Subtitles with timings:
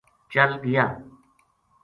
[0.31, 0.85] چل گیا